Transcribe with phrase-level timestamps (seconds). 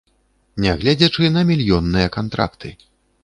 [0.63, 2.75] Нягледзячы на мільённыя кантракты.